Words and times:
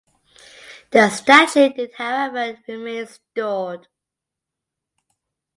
The 0.89 1.11
statue 1.11 1.73
did 1.73 1.91
however 1.93 2.57
remain 2.67 3.05
stored. 3.05 3.87